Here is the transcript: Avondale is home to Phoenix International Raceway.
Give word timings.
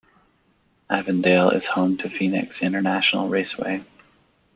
Avondale 0.89 1.51
is 1.51 1.67
home 1.67 1.95
to 1.97 2.09
Phoenix 2.09 2.63
International 2.63 3.29
Raceway. 3.29 3.83